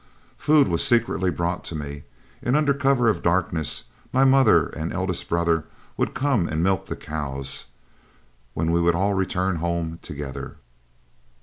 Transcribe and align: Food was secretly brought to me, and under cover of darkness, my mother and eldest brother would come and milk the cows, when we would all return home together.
Food 0.39 0.67
was 0.67 0.83
secretly 0.83 1.29
brought 1.29 1.63
to 1.65 1.75
me, 1.75 2.05
and 2.41 2.57
under 2.57 2.73
cover 2.73 3.07
of 3.07 3.21
darkness, 3.21 3.83
my 4.11 4.23
mother 4.23 4.65
and 4.69 4.91
eldest 4.91 5.29
brother 5.29 5.65
would 5.95 6.15
come 6.15 6.47
and 6.47 6.63
milk 6.63 6.87
the 6.87 6.95
cows, 6.95 7.65
when 8.55 8.71
we 8.71 8.81
would 8.81 8.95
all 8.95 9.13
return 9.13 9.57
home 9.57 9.99
together. 10.01 10.55